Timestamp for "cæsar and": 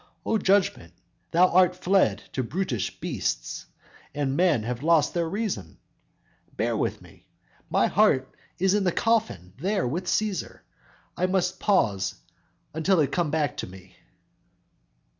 10.05-11.29